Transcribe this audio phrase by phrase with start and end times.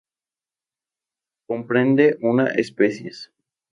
[1.45, 3.31] Comprende una especies.